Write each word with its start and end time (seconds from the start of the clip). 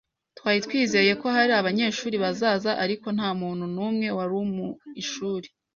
Twari 0.37 0.59
twizeye 0.65 1.11
ko 1.21 1.27
hari 1.35 1.51
abanyeshuri 1.61 2.15
bazaza, 2.23 2.71
ariko 2.83 3.07
nta 3.15 3.29
muntu 3.41 3.63
n'umwe 3.75 4.07
wari 4.17 4.39
mu 4.55 4.67
ishuri. 5.01 5.47